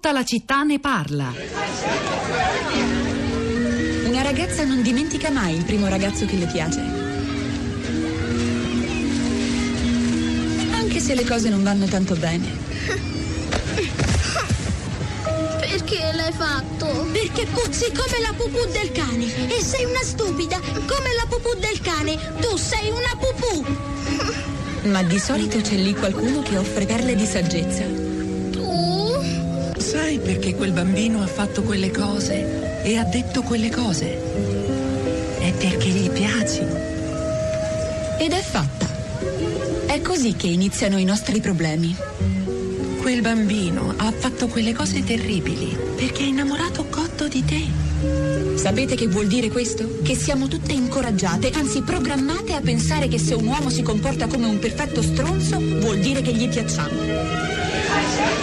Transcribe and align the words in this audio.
Tutta 0.00 0.12
la 0.12 0.24
città 0.24 0.62
ne 0.62 0.78
parla. 0.78 1.34
Una 4.06 4.22
ragazza 4.22 4.62
non 4.62 4.80
dimentica 4.80 5.28
mai 5.28 5.56
il 5.56 5.64
primo 5.64 5.88
ragazzo 5.88 6.24
che 6.24 6.36
le 6.36 6.46
piace. 6.46 6.80
Anche 10.70 11.00
se 11.00 11.16
le 11.16 11.24
cose 11.24 11.48
non 11.48 11.64
vanno 11.64 11.86
tanto 11.86 12.14
bene. 12.14 12.46
Perché 15.58 16.12
l'hai 16.14 16.32
fatto? 16.32 17.08
Perché 17.10 17.46
puzzi 17.46 17.86
come 17.86 18.20
la 18.20 18.34
pupù 18.36 18.70
del 18.70 18.92
cane 18.92 19.24
e 19.48 19.60
sei 19.60 19.84
una 19.84 20.04
stupida 20.04 20.60
come 20.60 21.12
la 21.16 21.26
pupù 21.28 21.58
del 21.58 21.80
cane. 21.80 22.16
Tu 22.38 22.56
sei 22.56 22.88
una 22.90 23.16
pupù. 23.18 23.64
Ma 24.90 25.02
di 25.02 25.18
solito 25.18 25.60
c'è 25.60 25.74
lì 25.74 25.92
qualcuno 25.92 26.40
che 26.42 26.56
offre 26.56 26.86
perle 26.86 27.16
di 27.16 27.26
saggezza. 27.26 28.07
Sai 30.08 30.20
perché 30.20 30.54
quel 30.54 30.72
bambino 30.72 31.20
ha 31.20 31.26
fatto 31.26 31.62
quelle 31.62 31.90
cose 31.90 32.82
e 32.82 32.96
ha 32.96 33.04
detto 33.04 33.42
quelle 33.42 33.68
cose? 33.68 34.18
È 35.38 35.52
perché 35.52 35.88
gli 35.88 36.08
piaci. 36.08 36.60
Ed 38.18 38.32
è 38.32 38.40
fatta. 38.40 38.86
È 39.84 40.00
così 40.00 40.32
che 40.34 40.46
iniziano 40.46 40.96
i 40.96 41.04
nostri 41.04 41.40
problemi. 41.40 41.94
Quel 43.02 43.20
bambino 43.20 43.92
ha 43.98 44.10
fatto 44.10 44.48
quelle 44.48 44.72
cose 44.72 45.04
terribili 45.04 45.76
perché 45.94 46.22
è 46.22 46.28
innamorato 46.28 46.86
cotto 46.88 47.28
di 47.28 47.44
te. 47.44 48.56
Sapete 48.56 48.94
che 48.94 49.08
vuol 49.08 49.26
dire 49.26 49.50
questo? 49.50 49.98
Che 50.02 50.16
siamo 50.16 50.48
tutte 50.48 50.72
incoraggiate, 50.72 51.50
anzi 51.50 51.82
programmate 51.82 52.54
a 52.54 52.62
pensare 52.62 53.08
che 53.08 53.18
se 53.18 53.34
un 53.34 53.46
uomo 53.46 53.68
si 53.68 53.82
comporta 53.82 54.26
come 54.26 54.46
un 54.46 54.58
perfetto 54.58 55.02
stronzo, 55.02 55.58
vuol 55.58 55.98
dire 55.98 56.22
che 56.22 56.32
gli 56.32 56.48
piacciamo. 56.48 58.37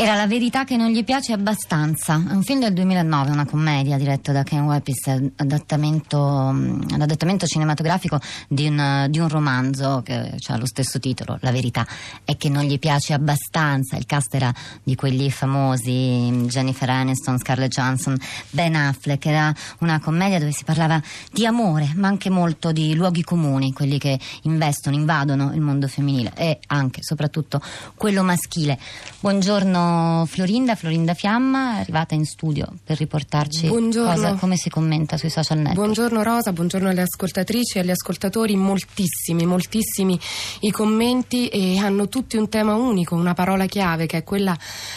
Era 0.00 0.14
la 0.14 0.26
verità 0.26 0.64
che 0.64 0.78
non 0.78 0.88
gli 0.88 1.04
piace 1.04 1.34
abbastanza. 1.34 2.14
È 2.14 2.32
un 2.32 2.42
film 2.42 2.60
del 2.60 2.72
2009, 2.72 3.32
una 3.32 3.44
commedia 3.44 3.98
diretta 3.98 4.32
da 4.32 4.42
Ken 4.44 4.64
Wepis, 4.64 5.08
adattamento, 5.36 6.56
adattamento 6.92 7.44
cinematografico 7.44 8.18
di 8.48 8.68
un, 8.68 9.08
di 9.10 9.18
un 9.18 9.28
romanzo 9.28 10.00
che 10.02 10.36
ha 10.46 10.56
lo 10.56 10.64
stesso 10.64 10.98
titolo. 11.00 11.36
La 11.42 11.50
verità 11.50 11.86
è 12.24 12.38
che 12.38 12.48
non 12.48 12.62
gli 12.62 12.78
piace 12.78 13.12
abbastanza. 13.12 13.98
Il 13.98 14.06
cast 14.06 14.34
era 14.34 14.50
di 14.82 14.94
quelli 14.94 15.30
famosi 15.30 16.46
Jennifer 16.46 16.88
Aniston, 16.88 17.38
Scarlett 17.38 17.70
Johansson, 17.70 18.16
Ben 18.48 18.76
Affleck. 18.76 19.26
Era 19.26 19.54
una 19.80 20.00
commedia 20.00 20.38
dove 20.38 20.52
si 20.52 20.64
parlava 20.64 20.98
di 21.30 21.44
amore, 21.44 21.92
ma 21.96 22.08
anche 22.08 22.30
molto 22.30 22.72
di 22.72 22.94
luoghi 22.94 23.22
comuni, 23.22 23.74
quelli 23.74 23.98
che 23.98 24.18
investono, 24.44 24.96
invadono 24.96 25.52
il 25.52 25.60
mondo 25.60 25.86
femminile 25.88 26.32
e 26.36 26.58
anche, 26.68 27.02
soprattutto, 27.02 27.60
quello 27.96 28.22
maschile. 28.22 28.78
Buongiorno 29.20 29.88
Florinda, 30.26 30.74
Florinda 30.74 31.14
Fiamma, 31.14 31.76
è 31.76 31.80
arrivata 31.80 32.14
in 32.14 32.24
studio 32.24 32.66
per 32.84 32.96
riportarci 32.96 33.68
cosa, 33.68 34.34
come 34.34 34.56
si 34.56 34.70
commenta 34.70 35.16
sui 35.16 35.28
social 35.28 35.58
network. 35.58 35.76
Buongiorno 35.76 36.22
Rosa, 36.22 36.52
buongiorno 36.52 36.88
alle 36.88 37.02
ascoltatrici 37.02 37.76
e 37.76 37.80
agli 37.80 37.90
ascoltatori, 37.90 38.56
moltissimi, 38.56 39.44
moltissimi 39.44 40.18
i 40.60 40.70
commenti 40.70 41.48
e 41.48 41.78
hanno 41.78 42.08
tutti 42.08 42.36
un 42.36 42.48
tema 42.48 42.74
unico, 42.74 43.16
una 43.16 43.34
parola 43.34 43.66
chiave 43.66 44.06
che 44.06 44.18
è 44.18 44.24
quella 44.24 44.56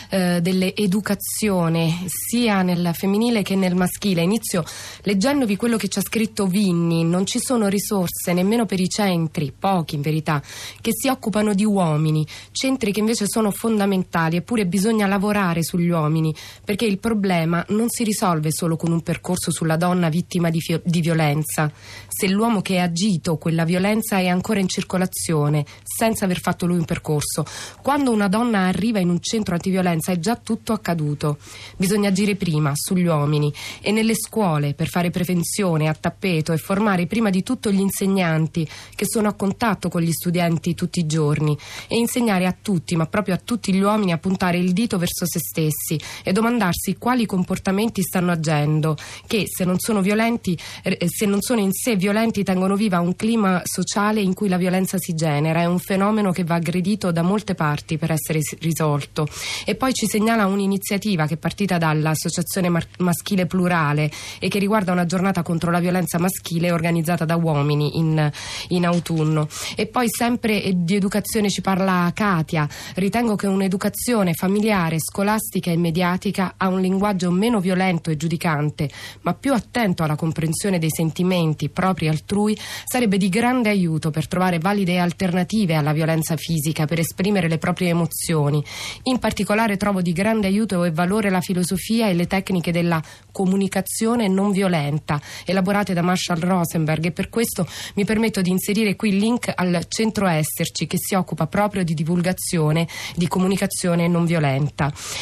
eh, 0.09 0.39
dell'educazione 0.41 2.03
sia 2.07 2.61
nel 2.61 2.91
femminile 2.94 3.41
che 3.41 3.55
nel 3.55 3.75
maschile. 3.75 4.22
Inizio 4.22 4.63
leggendovi 5.02 5.55
quello 5.55 5.78
che 5.78 5.88
ci 5.88 6.00
ha 6.00 6.02
scritto 6.02 6.45
Vinni, 6.45 7.03
non 7.03 7.25
ci 7.25 7.39
sono 7.39 7.67
risorse 7.67 8.33
nemmeno 8.33 8.66
per 8.66 8.80
i 8.80 8.88
centri, 8.88 9.52
pochi 9.57 9.95
in 9.95 10.02
verità, 10.02 10.41
che 10.81 10.91
si 10.94 11.07
occupano 11.07 11.53
di 11.53 11.66
uomini, 11.66 12.25
centri 12.52 12.91
che 12.91 13.00
invece 13.00 13.25
sono 13.28 13.52
fondamentali, 13.52 14.38
eppure 14.38 14.66
bisogna 14.66 14.81
lavorare 14.92 15.64
sugli 15.64 15.89
uomini 15.89 16.34
perché 16.64 16.86
il 16.86 17.00
problema 17.00 17.64
non 17.70 17.89
si 17.89 18.03
risolve 18.03 18.52
solo 18.52 18.75
con 18.75 18.91
un 18.91 19.02
percorso 19.02 19.52
sulla 19.52 19.78
donna 19.78 20.09
vittima 20.09 20.50
di, 20.50 20.59
fio- 20.59 20.81
di 20.84 21.02
violenza. 21.02 21.72
Se 22.07 22.28
l'uomo 22.28 22.62
che 22.62 22.80
ha 22.80 22.84
agito 22.84 23.38
quella 23.38 23.66
violenza 23.66 24.18
è 24.18 24.28
ancora 24.28 24.59
in 24.59 24.68
circolazione, 24.68 25.66
senza 25.84 26.25
aver 26.25 26.40
fatto 26.40 26.66
lui 26.66 26.78
un 26.78 26.85
percorso, 26.85 27.46
quando 27.81 28.12
una 28.12 28.28
donna 28.28 28.68
arriva 28.68 29.00
in 29.00 29.09
un 29.09 29.19
centro 29.19 29.56
antiviolenza 29.56 30.12
è 30.12 30.19
già 30.19 30.35
tutto 30.35 30.74
accaduto. 30.74 31.38
Bisogna 31.78 32.09
agire 32.09 32.36
prima 32.36 32.72
sugli 32.75 33.06
uomini 33.06 33.53
e 33.81 33.91
nelle 33.91 34.16
scuole 34.16 34.74
per 34.74 34.88
fare 34.88 35.09
prevenzione 35.09 35.88
a 35.88 35.94
tappeto 35.94 36.52
e 36.52 36.57
formare 36.57 37.07
prima 37.07 37.30
di 37.30 37.44
tutto 37.44 37.72
gli 37.72 37.80
insegnanti 37.80 38.68
che 38.96 39.06
sono 39.07 39.28
a 39.28 39.34
contatto 39.34 39.90
con 39.90 40.02
gli 40.02 40.12
studenti 40.12 40.75
tutti 40.75 41.00
i 41.00 41.06
giorni 41.06 41.57
e 41.88 41.97
insegnare 41.97 42.46
a 42.46 42.56
tutti, 42.59 42.96
ma 42.96 43.06
proprio 43.06 43.36
a 43.36 43.41
tutti 43.44 43.74
gli 43.74 43.81
uomini 43.81 44.12
a 44.12 44.18
puntare 44.18 44.57
il 44.57 44.72
dito 44.73 44.97
verso 44.97 45.25
se 45.25 45.39
stessi 45.39 46.00
e 46.23 46.31
domandarsi 46.31 46.97
quali 46.97 47.25
comportamenti 47.25 48.01
stanno 48.01 48.31
agendo, 48.31 48.97
che 49.28 49.45
se 49.47 49.63
non 49.63 49.79
sono 49.79 50.01
violenti, 50.01 50.57
eh, 50.84 50.97
se 51.07 51.25
non 51.25 51.41
sono 51.41 51.61
in 51.61 51.72
sé 51.72 51.95
violenti, 51.95 52.44
tengono 52.44 52.75
viva 52.75 53.00
un 53.00 53.16
clima 53.16 53.62
sociale 53.63 54.22
in 54.22 54.33
cui 54.33 54.50
la 54.50 54.57
violenza 54.57 54.97
si 54.97 55.13
genera. 55.13 55.62
È 55.62 55.66
un 55.66 55.79
fenomeno 55.79 56.31
che 56.31 56.44
va 56.44 56.56
aggredito 56.56 57.12
da 57.12 57.22
molte 57.22 57.56
parti 57.56 57.97
per 57.97 58.12
essere 58.12 58.39
risolto. 58.59 59.28
E 59.66 59.75
poi 59.75 59.94
ci 59.94 60.07
segnala 60.07 60.45
un'iniziativa 60.45 61.28
che 61.28 61.35
è 61.35 61.38
partita 61.38 61.78
dall'Associazione 61.78 62.69
Maschile 62.97 63.45
Plurale 63.45 64.12
e 64.39 64.47
che 64.47 64.59
riguarda 64.59 64.91
una 64.91 65.06
giornata 65.06 65.44
contro 65.44 65.72
la 65.72 65.79
violenza 65.79 66.19
maschile 66.19 66.72
organizzata 66.72 67.25
da 67.25 67.35
uomini 67.35 67.97
in, 67.97 68.31
in 68.69 68.85
autunno. 68.85 69.47
E 69.75 69.85
poi 69.88 70.07
sempre 70.09 70.63
eh, 70.63 70.73
di 70.75 70.95
educazione 70.95 71.50
ci 71.50 71.62
parla 71.62 72.12
Katia. 72.13 72.67
Ritengo 72.95 73.35
che 73.35 73.47
un'educazione 73.47 74.33
familiare, 74.33 74.62
scolastica 74.97 75.72
e 75.72 75.78
mediatica 75.78 76.53
ha 76.56 76.68
un 76.68 76.79
linguaggio 76.79 77.31
meno 77.31 77.59
violento 77.59 78.09
e 78.09 78.16
giudicante, 78.16 78.90
ma 79.22 79.34
più 79.34 79.53
attento 79.53 80.03
alla 80.03 80.16
comprensione 80.16 80.79
dei 80.79 80.90
sentimenti 80.90 81.69
propri 81.69 82.07
altrui, 82.07 82.57
sarebbe 82.85 83.18
di 83.18 83.28
grande 83.28 83.69
aiuto 83.69 84.09
per 84.09 84.28
trovare 84.28 84.59
valide 84.59 85.00
alternative 85.00 85.75
alla 85.75 85.91
violenza 85.91 86.38
fisica, 86.38 86.85
per 86.85 87.00
esprimere 87.00 87.50
le 87.50 87.57
proprie 87.57 87.90
emozioni. 87.90 88.63
In 89.03 89.19
particolare 89.19 89.75
trovo 89.75 90.01
di 90.01 90.13
grande 90.13 90.47
aiuto 90.47 90.84
e 90.85 90.91
valore 90.91 91.30
la 91.30 91.41
filosofia 91.41 92.07
e 92.07 92.13
le 92.13 92.28
tecniche 92.28 92.72
della 92.72 93.01
comunicazione 93.31 94.28
non 94.28 94.51
violenta, 94.51 95.19
elaborate 95.45 95.94
da 95.94 96.01
Marshall 96.01 96.40
Rosenberg 96.40 97.06
e 97.06 97.12
per 97.12 97.30
questo 97.30 97.68
mi 97.95 98.06
permetto 98.06 98.41
di 98.41 98.50
inserire 98.50 98.95
qui 98.95 99.09
il 99.09 99.18
link 99.18 99.51
al 99.53 99.85
centro 99.90 100.28
Esserci 100.28 100.88
che 100.88 100.97
si 100.97 101.16
occupa 101.16 101.47
proprio 101.47 101.84
di 101.84 101.94
divulgazione, 101.94 102.88
di 103.16 103.28
comunicazione 103.28 104.07
non 104.07 104.25
violenta. 104.25 104.43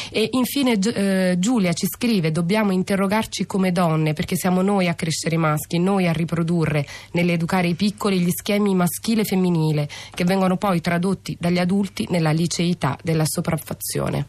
E 0.10 0.30
infine 0.32 0.78
eh, 0.80 1.36
Giulia 1.38 1.74
ci 1.74 1.88
scrive: 1.88 2.32
dobbiamo 2.32 2.72
interrogarci 2.72 3.46
come 3.46 3.72
donne 3.72 4.14
perché 4.14 4.36
siamo 4.36 4.62
noi 4.62 4.88
a 4.88 4.94
crescere 4.94 5.36
i 5.36 5.40
maschi, 5.40 5.80
noi 5.80 6.08
a 6.08 6.14
riprodurre 6.14 6.86
nell'educare 7.12 7.68
i 7.68 7.76
piccoli 7.76 8.20
gli 8.20 8.32
schemi 8.32 8.76
maschile 8.76 9.22
e 9.22 9.26
femminile 9.26 9.90
che 10.14 10.24
vengono 10.24 10.58
poi 10.58 10.82
tradotti 10.82 11.38
dagli 11.40 11.60
adulti 11.60 12.08
nella 12.10 12.32
liceità 12.32 12.98
della 13.04 13.26
sopraffazione. 13.26 14.26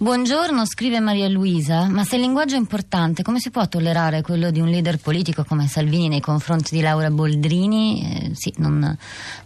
Buongiorno, 0.00 0.64
scrive 0.64 1.00
Maria 1.00 1.28
Luisa, 1.28 1.88
ma 1.88 2.04
se 2.04 2.14
il 2.14 2.20
linguaggio 2.20 2.54
è 2.54 2.58
importante, 2.58 3.24
come 3.24 3.40
si 3.40 3.50
può 3.50 3.66
tollerare 3.66 4.22
quello 4.22 4.52
di 4.52 4.60
un 4.60 4.68
leader 4.68 4.98
politico 4.98 5.42
come 5.42 5.66
Salvini 5.66 6.06
nei 6.06 6.20
confronti 6.20 6.72
di 6.76 6.80
Laura 6.80 7.10
Boldrini? 7.10 8.04
Eh, 8.04 8.30
sì, 8.34 8.54
non, 8.58 8.96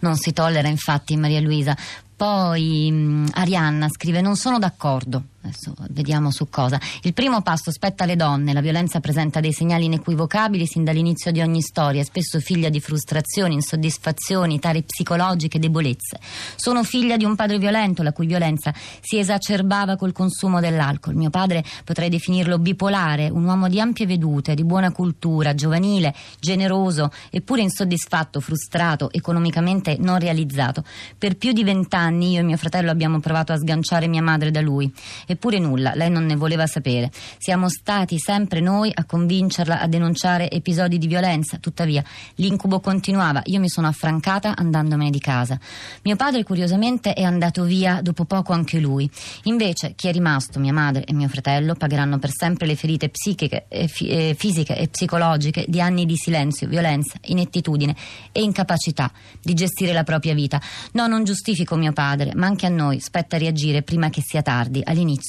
non 0.01 0.15
si 0.15 0.31
tollera 0.31 0.67
infatti 0.67 1.17
Maria 1.17 1.41
Luisa. 1.41 1.75
Poi 2.15 2.91
mh, 2.91 3.29
Arianna 3.33 3.89
scrive: 3.89 4.21
Non 4.21 4.35
sono 4.35 4.59
d'accordo. 4.59 5.23
Adesso 5.45 5.73
vediamo 5.89 6.31
su 6.31 6.47
cosa. 6.47 6.79
Il 7.01 7.13
primo 7.13 7.41
passo 7.41 7.69
spetta 7.69 8.05
alle 8.05 8.15
donne. 8.15 8.53
La 8.53 8.61
violenza 8.61 9.01
presenta 9.01 9.41
dei 9.41 9.51
segnali 9.51 9.85
inequivocabili 9.85 10.65
sin 10.65 10.85
dall'inizio 10.85 11.31
di 11.31 11.41
ogni 11.41 11.61
storia, 11.61 12.01
spesso 12.05 12.39
figlia 12.39 12.69
di 12.69 12.79
frustrazioni, 12.79 13.55
insoddisfazioni, 13.55 14.59
tare 14.59 14.83
psicologiche, 14.83 15.59
debolezze. 15.59 16.17
Sono 16.55 16.83
figlia 16.85 17.17
di 17.17 17.25
un 17.25 17.35
padre 17.35 17.57
violento, 17.57 18.03
la 18.03 18.13
cui 18.13 18.25
violenza 18.25 18.73
si 19.01 19.17
esacerbava 19.17 19.97
col 19.97 20.13
consumo 20.13 20.61
dell'alcol. 20.61 21.15
Mio 21.15 21.29
padre 21.29 21.61
potrei 21.83 22.07
definirlo 22.07 22.57
bipolare, 22.57 23.29
un 23.29 23.43
uomo 23.43 23.67
di 23.67 23.81
ampie 23.81 24.05
vedute, 24.05 24.55
di 24.55 24.63
buona 24.63 24.93
cultura, 24.93 25.53
giovanile, 25.53 26.15
generoso, 26.39 27.11
eppure 27.29 27.63
insoddisfatto, 27.63 28.39
frustrato, 28.39 29.11
economicamente 29.11 29.97
non 29.99 30.19
realizzato. 30.19 30.85
Per 31.17 31.35
più 31.35 31.51
di 31.51 31.65
vent'anni 31.65 32.31
io 32.31 32.39
e 32.39 32.43
mio 32.43 32.55
fratello 32.57 32.91
abbiamo 32.91 33.19
provato 33.19 33.51
a 33.51 33.57
sganciare 33.57 34.07
mia 34.07 34.21
madre 34.21 34.49
da 34.49 34.61
lui. 34.61 34.89
Eppure 35.33 35.57
nulla, 35.57 35.93
lei 35.95 36.11
non 36.11 36.25
ne 36.25 36.35
voleva 36.35 36.67
sapere. 36.67 37.11
Siamo 37.39 37.67
stati 37.67 38.19
sempre 38.19 38.59
noi 38.59 38.91
a 38.93 39.03
convincerla 39.03 39.79
a 39.79 39.87
denunciare 39.87 40.51
episodi 40.51 40.99
di 40.99 41.07
violenza, 41.07 41.57
tuttavia 41.57 42.03
l'incubo 42.35 42.79
continuava. 42.79 43.41
Io 43.45 43.59
mi 43.59 43.67
sono 43.67 43.87
affrancata 43.87 44.53
andandomene 44.55 45.09
di 45.09 45.17
casa. 45.17 45.59
Mio 46.03 46.15
padre 46.15 46.43
curiosamente 46.43 47.13
è 47.13 47.23
andato 47.23 47.63
via 47.63 47.99
dopo 48.03 48.25
poco 48.25 48.53
anche 48.53 48.79
lui. 48.79 49.09
Invece 49.45 49.93
chi 49.95 50.07
è 50.07 50.11
rimasto, 50.11 50.59
mia 50.59 50.71
madre 50.71 51.03
e 51.03 51.13
mio 51.13 51.27
fratello, 51.29 51.73
pagheranno 51.73 52.19
per 52.19 52.29
sempre 52.31 52.67
le 52.67 52.75
ferite 52.75 53.09
psichiche, 53.09 53.65
e 53.69 53.87
fi- 53.87 54.09
e 54.09 54.35
fisiche 54.37 54.77
e 54.77 54.87
psicologiche 54.87 55.65
di 55.67 55.81
anni 55.81 56.05
di 56.05 56.15
silenzio, 56.15 56.67
violenza, 56.67 57.17
inettitudine 57.23 57.95
e 58.31 58.43
incapacità 58.43 59.11
di 59.41 59.55
gestire 59.55 59.93
la 59.93 60.03
propria 60.03 60.35
vita. 60.35 60.61
No, 60.91 61.07
non 61.07 61.23
giustifico 61.23 61.75
mio 61.75 61.91
padre, 61.91 62.33
ma 62.35 62.45
anche 62.45 62.67
a 62.67 62.69
noi 62.69 62.99
spetta 62.99 63.35
reagire 63.37 63.81
prima 63.81 64.11
che 64.11 64.21
sia 64.21 64.43
tardi, 64.43 64.81
all'inizio, 64.83 65.21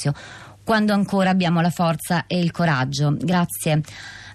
quando 0.64 0.93
ancora 0.93 1.31
abbiamo 1.31 1.61
la 1.61 1.70
forza 1.70 2.26
e 2.26 2.38
il 2.38 2.50
coraggio. 2.50 3.14
Grazie. 3.19 3.82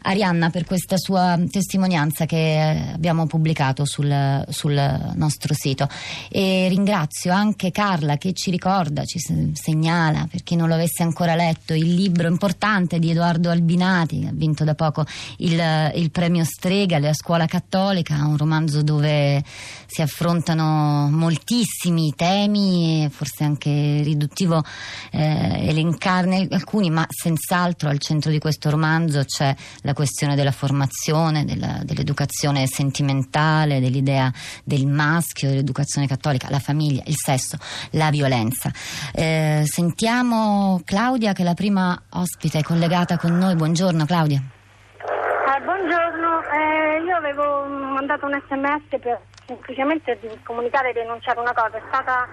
Arianna 0.01 0.49
per 0.49 0.65
questa 0.65 0.97
sua 0.97 1.39
testimonianza 1.49 2.25
che 2.25 2.91
abbiamo 2.93 3.27
pubblicato 3.27 3.85
sul, 3.85 4.45
sul, 4.49 5.11
nostro 5.15 5.53
sito. 5.53 5.87
E 6.29 6.67
ringrazio 6.69 7.33
anche 7.33 7.71
Carla 7.71 8.17
che 8.17 8.33
ci 8.33 8.51
ricorda, 8.51 9.03
ci 9.05 9.19
segnala 9.53 10.27
per 10.29 10.43
chi 10.43 10.55
non 10.55 10.67
lo 10.67 10.75
avesse 10.75 11.03
ancora 11.03 11.35
letto 11.35 11.73
il 11.73 11.93
libro 11.93 12.27
importante 12.27 12.99
di 12.99 13.11
Edoardo 13.11 13.49
Albinati 13.49 14.21
che 14.21 14.27
ha 14.27 14.33
vinto 14.33 14.63
da 14.63 14.75
poco 14.75 15.05
il, 15.37 15.91
il 15.95 16.11
premio 16.11 16.43
Strega 16.43 16.97
alla 16.97 17.13
scuola 17.13 17.45
cattolica, 17.45 18.15
un 18.25 18.37
romanzo 18.37 18.81
dove 18.81 19.43
si 19.85 20.01
affrontano 20.01 21.09
moltissimi 21.09 22.13
temi 22.15 23.09
forse 23.11 23.43
anche 23.43 24.01
riduttivo 24.03 24.63
eh, 25.11 25.67
elencarne 25.67 26.47
alcuni 26.51 26.89
ma 26.89 27.05
senz'altro 27.09 27.89
al 27.89 27.99
centro 27.99 28.29
di 28.31 28.39
questo 28.39 28.69
romanzo 28.69 29.23
c'è 29.23 29.55
la 29.81 29.88
questione 29.93 30.35
della 30.35 30.51
formazione, 30.51 31.45
della, 31.45 31.79
dell'educazione 31.83 32.67
sentimentale, 32.67 33.79
dell'idea 33.79 34.31
del 34.63 34.85
maschio, 34.87 35.49
dell'educazione 35.49 36.07
cattolica, 36.07 36.49
la 36.49 36.59
famiglia, 36.59 37.03
il 37.05 37.15
sesso, 37.15 37.57
la 37.91 38.09
violenza. 38.09 38.71
Eh, 39.13 39.63
sentiamo 39.65 40.81
Claudia 40.83 41.33
che 41.33 41.41
è 41.41 41.45
la 41.45 41.53
prima 41.53 41.99
ospite 42.11 42.63
collegata 42.63 43.17
con 43.17 43.37
noi. 43.37 43.55
Buongiorno 43.55 44.05
Claudia. 44.05 44.39
Eh, 44.39 45.61
buongiorno, 45.61 46.41
eh, 46.43 47.03
io 47.03 47.15
avevo 47.15 47.65
mandato 47.65 48.25
un 48.25 48.39
sms 48.47 48.99
per 49.01 49.19
semplicemente 49.45 50.19
comunicare 50.43 50.91
e 50.91 50.93
denunciare 50.93 51.39
una 51.39 51.53
cosa. 51.53 51.77
È 51.77 51.81
stata 51.87 52.27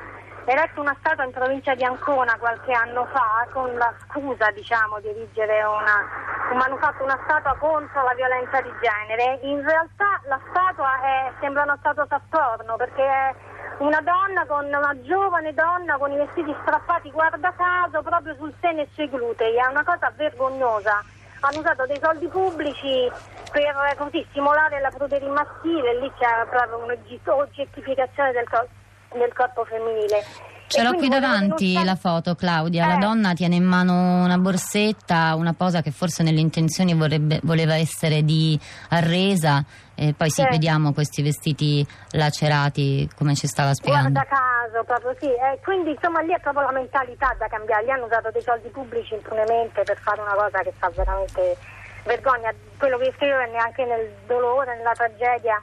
eretto 0.46 0.80
una 0.80 0.94
statua 1.00 1.24
in 1.24 1.32
provincia 1.32 1.74
di 1.74 1.82
Ancona 1.82 2.36
qualche 2.38 2.72
anno 2.72 3.04
fa 3.06 3.46
con 3.52 3.74
la 3.74 3.92
scusa 4.04 4.48
diciamo, 4.52 5.00
di 5.00 5.08
erigere 5.08 5.62
una, 5.64 6.06
un 6.52 6.56
manufatto, 6.56 7.02
una 7.02 7.18
statua 7.24 7.56
contro 7.58 8.04
la 8.04 8.14
violenza 8.14 8.60
di 8.60 8.72
genere. 8.80 9.40
In 9.42 9.60
realtà 9.60 10.20
la 10.28 10.38
statua 10.48 11.00
è, 11.02 11.32
sembra 11.40 11.64
una 11.64 11.76
statua 11.80 12.06
sattorno 12.08 12.76
perché 12.76 13.02
è 13.02 13.34
una 13.78 14.00
donna 14.00 14.46
con 14.46 14.64
una 14.66 14.96
giovane 15.02 15.52
donna 15.52 15.98
con 15.98 16.12
i 16.12 16.16
vestiti 16.16 16.54
strappati 16.62 17.10
guarda 17.10 17.52
caso 17.52 18.00
proprio 18.02 18.34
sul 18.36 18.54
seno 18.60 18.80
e 18.82 18.88
sui 18.92 19.08
glutei, 19.10 19.56
è 19.56 19.66
una 19.66 19.84
cosa 19.84 20.12
vergognosa. 20.14 21.02
Hanno 21.40 21.58
usato 21.58 21.86
dei 21.86 21.98
soldi 22.00 22.28
pubblici 22.28 23.10
per 23.50 23.94
così, 23.96 24.24
stimolare 24.30 24.80
la 24.80 24.90
pruderia 24.90 25.30
maschile 25.30 25.98
lì 25.98 26.12
c'è 26.18 26.46
proprio 26.48 26.78
un'oggettificazione 26.78 28.32
del 28.32 28.48
corpo 28.48 28.84
del 29.12 29.32
corpo 29.32 29.64
femminile. 29.64 30.54
Ce 30.68 30.82
l'ho 30.82 30.94
qui 30.94 31.08
davanti 31.08 31.74
denunciare... 31.74 31.84
la 31.84 31.94
foto, 31.94 32.34
Claudia. 32.34 32.84
Eh. 32.84 32.88
La 32.88 32.96
donna 32.96 33.34
tiene 33.34 33.54
in 33.54 33.64
mano 33.64 34.24
una 34.24 34.36
borsetta, 34.36 35.36
una 35.36 35.52
posa 35.52 35.80
che 35.80 35.92
forse 35.92 36.24
nelle 36.24 36.40
intenzioni 36.40 36.92
vorrebbe, 36.92 37.38
voleva 37.44 37.76
essere 37.76 38.24
di 38.24 38.58
arresa. 38.88 39.64
E 39.94 40.12
poi 40.12 40.28
sì, 40.28 40.44
vediamo 40.50 40.92
questi 40.92 41.22
vestiti 41.22 41.86
lacerati, 42.10 43.08
come 43.16 43.36
ci 43.36 43.46
stava 43.46 43.74
spiegando. 43.74 44.10
Guarda 44.10 44.28
caso, 44.28 44.84
proprio 44.84 45.14
sì. 45.20 45.26
Eh, 45.26 45.60
quindi 45.62 45.90
insomma 45.90 46.20
lì 46.20 46.32
è 46.32 46.40
proprio 46.40 46.64
la 46.64 46.72
mentalità 46.72 47.34
da 47.38 47.46
cambiare. 47.46 47.84
Gli 47.84 47.90
hanno 47.90 48.06
usato 48.06 48.30
dei 48.32 48.42
soldi 48.42 48.68
pubblici 48.68 49.14
impunemente 49.14 49.82
per 49.84 49.98
fare 49.98 50.20
una 50.20 50.34
cosa 50.34 50.58
che 50.62 50.72
fa 50.76 50.90
veramente 50.90 51.56
vergogna. 52.04 52.52
Quello 52.76 52.98
che 52.98 53.12
scrivo 53.14 53.38
è 53.38 53.50
neanche 53.52 53.84
nel 53.84 54.10
dolore, 54.26 54.76
nella 54.76 54.94
tragedia 54.94 55.62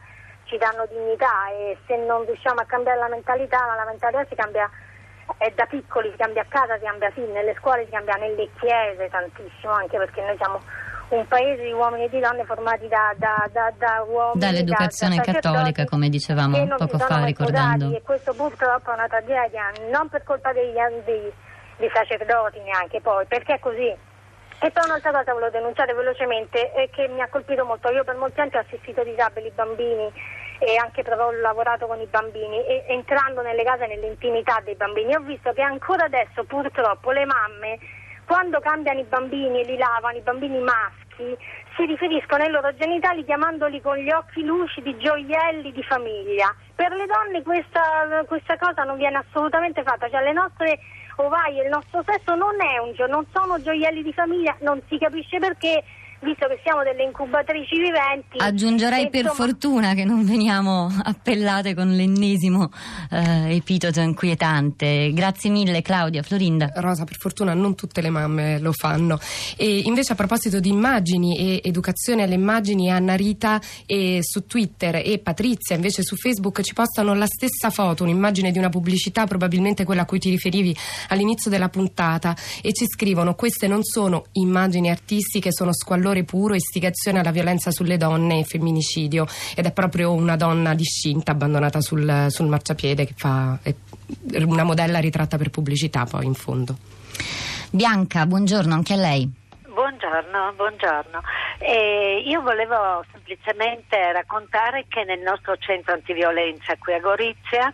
ci 0.53 0.57
danno 0.59 0.85
dignità 0.85 1.49
e 1.49 1.77
se 1.87 1.97
non 1.97 2.25
riusciamo 2.25 2.61
a 2.61 2.65
cambiare 2.65 2.99
la 2.99 3.09
mentalità, 3.09 3.65
ma 3.65 3.75
la 3.75 3.85
mentalità 3.85 4.23
si 4.29 4.35
cambia 4.35 4.69
è 5.37 5.49
da 5.55 5.65
piccoli, 5.65 6.11
si 6.11 6.17
cambia 6.17 6.43
a 6.43 6.45
casa, 6.47 6.77
si 6.77 6.83
cambia 6.83 7.11
sì, 7.15 7.21
nelle 7.21 7.55
scuole 7.57 7.85
si 7.85 7.91
cambia 7.91 8.13
nelle 8.15 8.49
chiese 8.59 9.09
tantissimo, 9.09 9.73
anche 9.73 9.97
perché 9.97 10.21
noi 10.21 10.37
siamo 10.37 10.61
un 11.09 11.27
paese 11.27 11.63
di 11.63 11.71
uomini 11.71 12.05
e 12.05 12.09
di 12.09 12.19
donne 12.19 12.45
formati 12.45 12.87
da, 12.87 13.13
da, 13.17 13.49
da, 13.51 13.73
da 13.77 14.03
uomini 14.03 14.39
dall'educazione 14.39 15.17
da, 15.17 15.21
cattolica 15.21 15.85
come 15.85 16.09
dicevamo 16.09 16.75
poco 16.77 16.97
fa 16.97 17.23
ricordando 17.23 17.95
e 17.95 18.01
questo 18.01 18.33
purtroppo 18.33 18.89
è 18.89 18.93
una 18.93 19.07
tragedia 19.07 19.69
non 19.91 20.09
per 20.09 20.23
colpa 20.23 20.53
degli, 20.53 20.73
dei, 21.03 21.31
dei 21.77 21.91
sacerdoti 21.93 22.59
neanche 22.61 22.99
poi 23.01 23.25
perché 23.25 23.55
è 23.55 23.59
così 23.59 23.93
e 24.63 24.71
poi 24.71 24.85
un'altra 24.85 25.11
cosa 25.11 25.33
volevo 25.33 25.51
denunciare 25.51 25.93
velocemente 25.93 26.71
eh, 26.73 26.89
che 26.89 27.09
mi 27.09 27.19
ha 27.19 27.27
colpito 27.27 27.65
molto. 27.65 27.91
Io 27.91 28.05
per 28.05 28.15
molti 28.15 28.39
anni 28.39 28.55
ho 28.55 28.59
assistito 28.59 29.03
disabili, 29.03 29.51
bambini 29.53 30.09
e 30.65 30.77
anche 30.77 31.03
ho 31.05 31.31
lavorato 31.31 31.87
con 31.87 31.99
i 31.99 32.07
bambini 32.07 32.65
e 32.65 32.85
entrando 32.87 33.41
nelle 33.41 33.63
case, 33.63 33.85
nell'intimità 33.85 34.61
dei 34.63 34.75
bambini, 34.75 35.15
ho 35.15 35.19
visto 35.19 35.51
che 35.51 35.61
ancora 35.61 36.05
adesso 36.05 36.43
purtroppo 36.45 37.11
le 37.11 37.25
mamme 37.25 37.79
quando 38.25 38.59
cambiano 38.61 38.99
i 38.99 39.03
bambini 39.03 39.59
e 39.59 39.65
li 39.65 39.77
lavano, 39.77 40.17
i 40.17 40.21
bambini 40.21 40.59
maschi, 40.59 41.37
si 41.75 41.85
riferiscono 41.85 42.43
ai 42.43 42.49
loro 42.49 42.73
genitali 42.75 43.25
chiamandoli 43.25 43.81
con 43.81 43.97
gli 43.97 44.09
occhi 44.09 44.43
lucidi 44.43 44.97
gioielli 44.97 45.71
di 45.73 45.83
famiglia. 45.83 46.55
Per 46.73 46.91
le 46.91 47.05
donne 47.05 47.43
questa, 47.43 48.23
questa 48.25 48.57
cosa 48.57 48.83
non 48.83 48.97
viene 48.97 49.17
assolutamente 49.17 49.83
fatta, 49.83 50.09
cioè 50.09 50.23
le 50.23 50.31
nostre 50.31 50.79
ovaie, 51.17 51.63
il 51.63 51.69
nostro 51.69 52.03
sesso 52.05 52.35
non 52.35 52.55
è 52.61 52.77
un 52.77 52.93
gio- 52.93 53.07
non 53.07 53.25
sono 53.33 53.61
gioielli 53.61 54.01
di 54.01 54.13
famiglia, 54.13 54.55
non 54.61 54.81
si 54.87 54.97
capisce 54.97 55.37
perché 55.39 55.83
visto 56.23 56.47
che 56.47 56.59
siamo 56.63 56.83
delle 56.83 57.03
incubatrici 57.03 57.77
viventi. 57.77 58.37
Aggiungerei 58.37 59.09
per 59.09 59.25
insomma... 59.25 59.45
fortuna 59.45 59.93
che 59.93 60.05
non 60.05 60.25
veniamo 60.25 60.89
appellate 61.03 61.75
con 61.75 61.95
l'ennesimo 61.95 62.71
eh, 63.11 63.55
epiteto 63.55 63.99
inquietante. 63.99 65.11
Grazie 65.13 65.49
mille 65.49 65.81
Claudia, 65.81 66.23
Florinda. 66.23 66.71
Rosa, 66.75 67.03
per 67.03 67.17
fortuna 67.17 67.53
non 67.53 67.75
tutte 67.75 68.01
le 68.01 68.09
mamme 68.09 68.59
lo 68.59 68.71
fanno. 68.71 69.19
E 69.57 69.79
invece 69.85 70.13
a 70.13 70.15
proposito 70.15 70.59
di 70.59 70.69
immagini 70.69 71.37
e 71.37 71.61
educazione 71.63 72.23
alle 72.23 72.35
immagini, 72.35 72.89
Anna 72.89 73.15
Rita 73.15 73.59
e 73.85 74.19
su 74.21 74.45
Twitter 74.45 75.01
e 75.03 75.19
Patrizia 75.19 75.75
invece 75.75 76.03
su 76.03 76.15
Facebook 76.15 76.61
ci 76.61 76.73
postano 76.73 77.13
la 77.13 77.25
stessa 77.25 77.69
foto, 77.69 78.03
un'immagine 78.03 78.51
di 78.51 78.57
una 78.57 78.69
pubblicità, 78.69 79.25
probabilmente 79.25 79.83
quella 79.83 80.03
a 80.03 80.05
cui 80.05 80.19
ti 80.19 80.29
riferivi 80.29 80.75
all'inizio 81.09 81.49
della 81.49 81.69
puntata, 81.69 82.35
e 82.61 82.71
ci 82.71 82.85
scrivono 82.85 83.35
queste 83.35 83.67
non 83.67 83.83
sono 83.83 84.25
immagini 84.33 84.89
artistiche, 84.89 85.51
sono 85.51 85.73
squallore 85.73 86.12
dolore 86.13 86.23
puro, 86.23 86.53
istigazione 86.53 87.19
alla 87.19 87.31
violenza 87.31 87.71
sulle 87.71 87.97
donne 87.97 88.39
e 88.39 88.43
femminicidio 88.43 89.25
ed 89.55 89.65
è 89.65 89.71
proprio 89.71 90.13
una 90.13 90.35
donna 90.35 90.75
discinta 90.75 91.31
abbandonata 91.31 91.81
sul, 91.81 92.27
sul 92.29 92.47
marciapiede 92.47 93.05
che 93.05 93.13
fa 93.17 93.57
una 94.45 94.63
modella 94.63 94.99
ritratta 94.99 95.37
per 95.37 95.49
pubblicità 95.49 96.05
poi 96.05 96.25
in 96.25 96.35
fondo. 96.35 96.77
Bianca, 97.71 98.25
buongiorno 98.25 98.73
anche 98.73 98.93
a 98.93 98.97
lei. 98.97 99.31
Buongiorno, 99.73 100.53
buongiorno. 100.55 101.21
Eh, 101.57 102.23
io 102.27 102.41
volevo 102.41 103.03
semplicemente 103.11 104.11
raccontare 104.11 104.85
che 104.87 105.03
nel 105.03 105.21
nostro 105.21 105.57
centro 105.57 105.93
antiviolenza 105.93 106.75
qui 106.77 106.93
a 106.93 106.99
Gorizia 106.99 107.73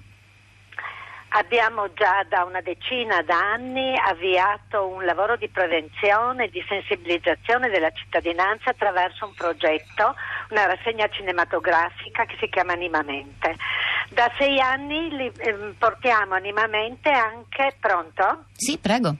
Abbiamo 1.31 1.93
già 1.93 2.25
da 2.27 2.43
una 2.43 2.61
decina 2.61 3.21
d'anni 3.21 3.95
avviato 3.95 4.87
un 4.87 5.05
lavoro 5.05 5.35
di 5.35 5.47
prevenzione 5.47 6.45
e 6.45 6.49
di 6.49 6.63
sensibilizzazione 6.67 7.69
della 7.69 7.91
cittadinanza 7.91 8.71
attraverso 8.71 9.25
un 9.25 9.33
progetto, 9.35 10.15
una 10.49 10.65
rassegna 10.65 11.07
cinematografica 11.07 12.25
che 12.25 12.35
si 12.39 12.49
chiama 12.49 12.73
Animamente. 12.73 13.55
Da 14.09 14.31
sei 14.39 14.59
anni 14.59 15.09
li, 15.09 15.31
eh, 15.37 15.75
portiamo 15.77 16.33
Animamente 16.33 17.11
anche. 17.11 17.75
Pronto? 17.79 18.45
Sì, 18.53 18.79
prego. 18.79 19.15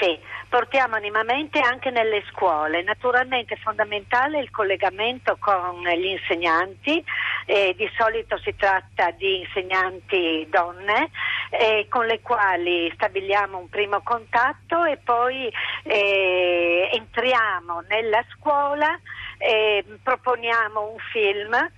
Sì, 0.00 0.18
portiamo 0.48 0.96
animamente 0.96 1.60
anche 1.60 1.90
nelle 1.90 2.22
scuole. 2.30 2.82
Naturalmente 2.82 3.54
è 3.54 3.58
fondamentale 3.58 4.40
il 4.40 4.50
collegamento 4.50 5.36
con 5.38 5.82
gli 5.82 6.06
insegnanti, 6.06 7.04
eh, 7.46 7.74
di 7.76 7.88
solito 7.96 8.38
si 8.38 8.54
tratta 8.56 9.10
di 9.12 9.40
insegnanti 9.40 10.46
donne 10.50 11.10
eh, 11.50 11.86
con 11.88 12.06
le 12.06 12.20
quali 12.20 12.90
stabiliamo 12.94 13.58
un 13.58 13.68
primo 13.68 14.00
contatto 14.02 14.84
e 14.84 14.96
poi 14.96 15.52
eh, 15.84 16.88
entriamo 16.92 17.82
nella 17.88 18.24
scuola, 18.36 18.98
eh, 19.38 19.84
proponiamo 20.02 20.90
un 20.90 20.98
film. 21.12 21.70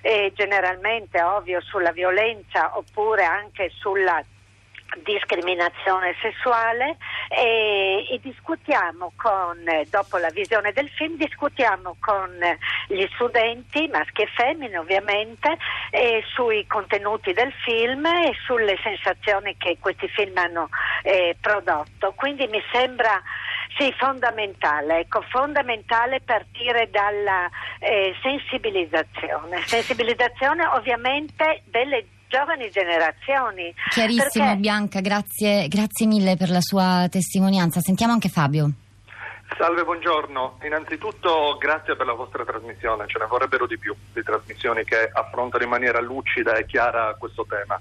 Eh, 0.00 0.32
generalmente 0.34 1.20
ovvio 1.20 1.60
sulla 1.60 1.90
violenza 1.90 2.78
oppure 2.78 3.24
anche 3.24 3.68
sulla 3.74 4.22
discriminazione 5.02 6.14
sessuale 6.20 6.96
e, 7.28 8.06
e, 8.10 8.20
discutiamo 8.22 9.12
con, 9.16 9.58
dopo 9.90 10.16
la 10.16 10.30
visione 10.30 10.72
del 10.72 10.88
film, 10.88 11.16
discutiamo 11.16 11.96
con 12.00 12.38
gli 12.88 13.06
studenti, 13.12 13.88
maschi 13.88 14.22
e 14.22 14.28
femmine 14.34 14.78
ovviamente, 14.78 15.56
sui 16.34 16.66
contenuti 16.66 17.32
del 17.32 17.52
film 17.64 18.04
e 18.06 18.34
sulle 18.44 18.78
sensazioni 18.82 19.56
che 19.56 19.78
questi 19.80 20.08
film 20.08 20.36
hanno 20.36 20.68
eh, 21.02 21.36
prodotto. 21.40 22.12
Quindi 22.16 22.46
mi 22.46 22.62
sembra 22.72 23.22
sì, 23.76 23.94
fondamentale, 23.96 25.00
ecco, 25.00 25.20
fondamentale 25.28 26.20
partire 26.20 26.90
dalla 26.90 27.48
eh, 27.78 28.14
sensibilizzazione. 28.22 29.62
Sensibilizzazione 29.64 30.66
ovviamente 30.66 31.62
delle 31.66 32.06
giovani 32.28 32.70
generazioni. 32.70 33.74
Chiarissimo 33.90 34.44
perché... 34.44 34.60
Bianca, 34.60 35.00
grazie, 35.00 35.66
grazie 35.68 36.06
mille 36.06 36.36
per 36.36 36.50
la 36.50 36.60
sua 36.60 37.08
testimonianza. 37.10 37.80
Sentiamo 37.80 38.12
anche 38.12 38.28
Fabio. 38.28 38.70
Salve, 39.56 39.82
buongiorno. 39.82 40.58
Innanzitutto 40.64 41.56
grazie 41.58 41.96
per 41.96 42.06
la 42.06 42.12
vostra 42.12 42.44
trasmissione, 42.44 43.06
ce 43.06 43.18
ne 43.18 43.26
vorrebbero 43.26 43.66
di 43.66 43.78
più 43.78 43.94
di 44.12 44.22
trasmissioni 44.22 44.84
che 44.84 45.10
affrontano 45.10 45.64
in 45.64 45.70
maniera 45.70 46.00
lucida 46.00 46.54
e 46.54 46.66
chiara 46.66 47.14
questo 47.18 47.46
tema. 47.48 47.80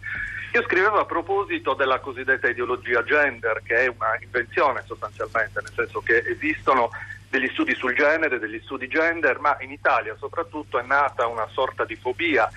Io 0.53 0.63
scrivevo 0.63 0.97
a 0.97 1.05
proposito 1.05 1.73
della 1.73 1.99
cosiddetta 1.99 2.47
ideologia 2.47 3.03
gender, 3.03 3.61
che 3.63 3.83
è 3.83 3.87
una 3.87 4.17
invenzione 4.21 4.81
sostanzialmente, 4.85 5.59
nel 5.61 5.73
senso 5.75 5.99
che 5.99 6.23
esistono 6.25 6.89
degli 7.29 7.49
studi 7.49 7.75
sul 7.75 7.93
genere, 7.93 8.39
degli 8.39 8.59
studi 8.63 8.87
gender, 8.87 9.39
ma 9.39 9.57
in 9.59 9.71
Italia 9.71 10.15
soprattutto 10.17 10.79
è 10.79 10.83
nata 10.83 11.27
una 11.27 11.47
sorta 11.51 11.83
di 11.83 11.95
fobia 11.95 12.49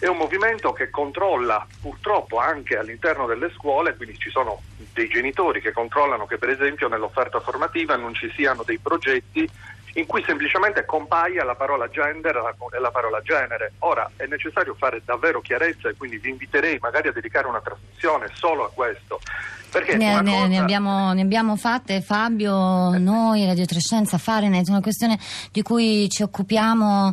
è 0.00 0.06
un 0.06 0.16
movimento 0.16 0.72
che 0.72 0.90
controlla 0.90 1.66
purtroppo 1.80 2.38
anche 2.38 2.76
all'interno 2.76 3.26
delle 3.26 3.50
scuole, 3.54 3.96
quindi 3.96 4.18
ci 4.18 4.30
sono 4.30 4.60
dei 4.92 5.08
genitori 5.08 5.60
che 5.60 5.72
controllano 5.72 6.26
che 6.26 6.38
per 6.38 6.50
esempio 6.50 6.88
nell'offerta 6.88 7.40
formativa 7.40 7.96
non 7.96 8.14
ci 8.14 8.30
siano 8.34 8.62
dei 8.64 8.78
progetti 8.78 9.48
in 9.94 10.06
cui 10.06 10.22
semplicemente 10.24 10.84
compaia 10.84 11.44
la 11.44 11.54
parola 11.54 11.88
gender 11.88 12.36
e 12.72 12.80
la 12.80 12.90
parola 12.90 13.20
genere. 13.22 13.74
Ora 13.80 14.10
è 14.16 14.26
necessario 14.26 14.74
fare 14.74 15.02
davvero 15.04 15.40
chiarezza 15.40 15.88
e 15.88 15.94
quindi 15.96 16.18
vi 16.18 16.30
inviterei 16.30 16.78
magari 16.80 17.08
a 17.08 17.12
dedicare 17.12 17.46
una 17.46 17.60
trasmissione 17.60 18.28
solo 18.34 18.64
a 18.64 18.70
questo. 18.70 19.20
Ne, 19.96 20.20
ne, 20.20 20.30
cosa... 20.30 20.46
ne, 20.46 20.58
abbiamo, 20.58 21.12
ne, 21.12 21.22
abbiamo, 21.22 21.56
fatte 21.56 22.00
Fabio, 22.00 22.96
noi, 22.98 23.44
Radio 23.44 23.64
Trescenza, 23.64 24.18
Farenet, 24.18 24.68
una 24.68 24.80
questione 24.80 25.18
di 25.50 25.62
cui 25.62 26.08
ci 26.08 26.22
occupiamo 26.22 27.12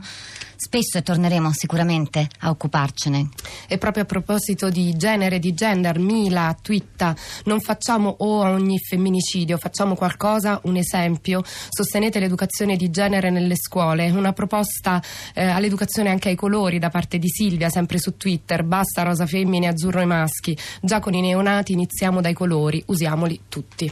spesso 0.63 0.99
e 0.99 1.01
torneremo 1.01 1.51
sicuramente 1.53 2.27
a 2.41 2.51
occuparcene. 2.51 3.29
E 3.67 3.79
proprio 3.79 4.03
a 4.03 4.05
proposito 4.05 4.69
di 4.69 4.95
genere, 4.95 5.39
di 5.39 5.55
gender, 5.55 5.97
Mila 5.97 6.55
twitta, 6.61 7.15
non 7.45 7.59
facciamo 7.61 8.15
o 8.19 8.43
a 8.43 8.51
ogni 8.51 8.77
femminicidio, 8.77 9.57
facciamo 9.57 9.95
qualcosa, 9.95 10.59
un 10.65 10.75
esempio, 10.75 11.41
sostenete 11.43 12.19
l'educazione 12.19 12.75
di 12.75 12.91
genere 12.91 13.31
nelle 13.31 13.55
scuole, 13.55 14.11
una 14.11 14.33
proposta 14.33 15.01
eh, 15.33 15.43
all'educazione 15.43 16.09
anche 16.09 16.29
ai 16.29 16.35
colori 16.35 16.77
da 16.77 16.89
parte 16.89 17.17
di 17.17 17.27
Silvia, 17.27 17.69
sempre 17.69 17.97
su 17.97 18.15
Twitter, 18.15 18.63
basta 18.63 19.01
rosa 19.01 19.25
femmine, 19.25 19.67
azzurro 19.67 20.01
e 20.01 20.05
maschi, 20.05 20.55
già 20.79 20.99
con 20.99 21.15
i 21.15 21.21
neonati 21.21 21.73
iniziamo 21.73 22.21
dai 22.21 22.33
colori, 22.33 22.49
usiamoli 22.85 23.39
tutti. 23.49 23.91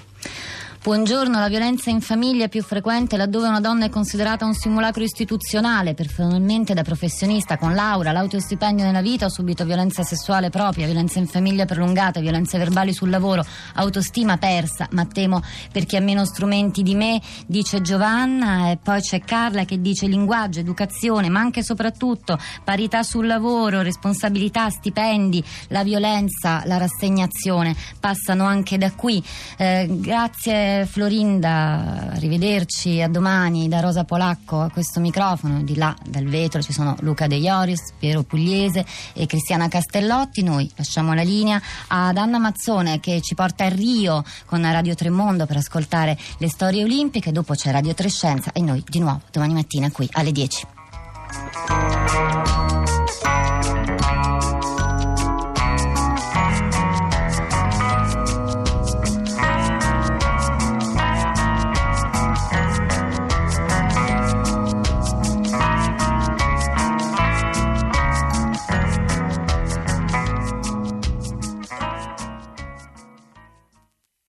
Buongiorno, 0.81 1.37
la 1.37 1.49
violenza 1.49 1.89
in 1.89 1.99
famiglia 1.99 2.45
è 2.45 2.49
più 2.49 2.63
frequente 2.63 3.17
laddove 3.17 3.49
una 3.49 3.59
donna 3.59 3.83
è 3.83 3.89
considerata 3.89 4.45
un 4.45 4.53
simulacro 4.53 5.03
istituzionale, 5.03 5.93
personalmente 5.93 6.73
da 6.73 6.83
professionista 6.83 7.57
con 7.57 7.75
laurea, 7.75 8.13
l'autostipendio 8.13 8.85
nella 8.85 9.01
vita, 9.01 9.25
ho 9.25 9.29
subito 9.29 9.65
violenza 9.65 10.03
sessuale 10.03 10.49
propria, 10.49 10.85
violenza 10.85 11.19
in 11.19 11.27
famiglia 11.27 11.65
prolungata, 11.65 12.21
violenze 12.21 12.57
verbali 12.57 12.93
sul 12.93 13.09
lavoro, 13.09 13.45
autostima 13.73 14.37
persa, 14.37 14.87
ma 14.91 15.05
temo 15.05 15.41
per 15.69 15.85
chi 15.85 15.97
ha 15.97 16.01
meno 16.01 16.23
strumenti 16.23 16.81
di 16.81 16.95
me, 16.95 17.21
dice 17.45 17.81
Giovanna, 17.81 18.71
e 18.71 18.77
poi 18.81 19.01
c'è 19.01 19.19
Carla 19.19 19.65
che 19.65 19.81
dice 19.81 20.07
linguaggio, 20.07 20.61
educazione, 20.61 21.27
ma 21.27 21.41
anche 21.41 21.59
e 21.59 21.63
soprattutto 21.63 22.39
parità 22.63 23.03
sul 23.03 23.27
lavoro, 23.27 23.81
responsabilità, 23.81 24.69
stipendi, 24.69 25.43
la 25.67 25.83
violenza, 25.83 26.61
la 26.63 26.77
rassegnazione 26.77 27.75
passano 27.99 28.45
anche 28.45 28.77
da 28.77 28.93
qui. 28.93 29.21
Eh, 29.57 29.85
grazie 29.89 30.67
Florinda, 30.89 32.11
arrivederci, 32.11 33.01
a 33.01 33.07
domani 33.07 33.67
da 33.67 33.79
Rosa 33.79 34.03
Polacco 34.03 34.61
a 34.61 34.69
questo 34.69 34.99
microfono, 34.99 35.61
di 35.63 35.75
là 35.75 35.95
dal 36.05 36.25
vetro 36.25 36.61
ci 36.61 36.73
sono 36.73 36.95
Luca 36.99 37.27
De 37.27 37.35
Ioris, 37.35 37.93
Piero 37.97 38.23
Pugliese 38.23 38.85
e 39.13 39.25
Cristiana 39.25 39.67
Castellotti, 39.67 40.43
noi 40.43 40.69
lasciamo 40.75 41.13
la 41.13 41.23
linea 41.23 41.61
ad 41.87 42.17
Anna 42.17 42.39
Mazzone 42.39 42.99
che 42.99 43.21
ci 43.21 43.35
porta 43.35 43.65
a 43.65 43.69
Rio 43.69 44.23
con 44.45 44.61
Radio 44.61 44.95
Tremondo 44.95 45.45
per 45.45 45.57
ascoltare 45.57 46.17
le 46.37 46.49
storie 46.49 46.83
olimpiche, 46.83 47.31
dopo 47.31 47.53
c'è 47.53 47.71
Radio 47.71 47.93
Trescenza 47.93 48.51
e 48.51 48.61
noi 48.61 48.83
di 48.87 48.99
nuovo 48.99 49.21
domani 49.31 49.53
mattina 49.53 49.89
qui 49.91 50.07
alle 50.11 50.31
10. 50.31 50.67